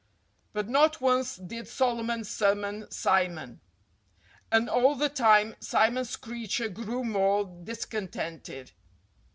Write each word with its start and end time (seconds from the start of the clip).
But 0.53 0.67
not 0.67 0.99
once 0.99 1.35
did 1.35 1.67
Solomon's 1.67 2.27
summon 2.27 2.89
Simon. 2.89 3.61
And 4.51 4.67
all 4.67 4.95
the 4.95 5.09
time 5.09 5.55
Simon 5.59 6.05
Screecher 6.05 6.69
grew 6.69 7.03
more 7.03 7.45
discontented. 7.63 8.71